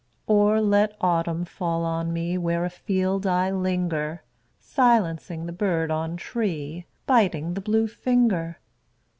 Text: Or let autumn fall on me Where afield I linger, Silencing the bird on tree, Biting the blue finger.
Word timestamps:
Or 0.25 0.59
let 0.61 0.97
autumn 0.99 1.45
fall 1.45 1.83
on 1.85 2.11
me 2.11 2.35
Where 2.35 2.65
afield 2.65 3.27
I 3.27 3.51
linger, 3.51 4.23
Silencing 4.59 5.45
the 5.45 5.51
bird 5.53 5.91
on 5.91 6.17
tree, 6.17 6.87
Biting 7.05 7.53
the 7.53 7.61
blue 7.61 7.85
finger. 7.85 8.57